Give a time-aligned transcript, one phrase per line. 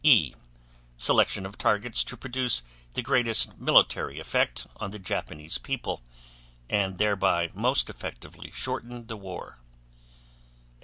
[0.03, 0.33] E.
[0.97, 2.63] Selection of targets to produce
[2.95, 6.01] the greatest military effect on the Japanese people
[6.67, 9.59] and thereby most effectively shorten the war.